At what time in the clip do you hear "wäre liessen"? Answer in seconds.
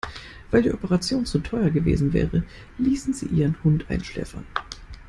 2.11-3.13